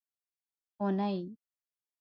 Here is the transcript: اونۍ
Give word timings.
اونۍ 0.81 1.15